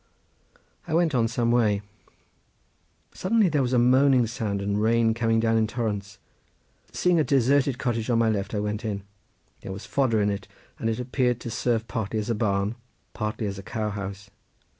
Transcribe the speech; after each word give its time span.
I 0.87 0.95
went 0.95 1.13
on 1.13 1.27
some 1.27 1.51
way. 1.51 1.83
Suddenly 3.13 3.49
there 3.49 3.61
was 3.61 3.71
a 3.71 3.77
moaning 3.77 4.25
sound, 4.25 4.59
and 4.59 4.81
rain 4.81 5.13
came 5.13 5.39
down 5.39 5.57
in 5.57 5.67
torrents. 5.67 6.17
Seeing 6.91 7.19
a 7.19 7.23
deserted 7.23 7.77
cottage 7.77 8.09
on 8.09 8.17
my 8.17 8.27
left 8.31 8.55
I 8.55 8.61
went 8.61 8.83
in. 8.83 9.03
There 9.59 9.71
was 9.71 9.85
fodder 9.85 10.19
in 10.19 10.31
it, 10.31 10.47
and 10.79 10.89
it 10.89 10.99
appeared 10.99 11.39
to 11.41 11.51
serve 11.51 11.87
partly 11.87 12.17
as 12.17 12.31
a 12.31 12.33
barn, 12.33 12.73
partly 13.13 13.45
as 13.45 13.59
a 13.59 13.63
cowhouse. 13.63 14.31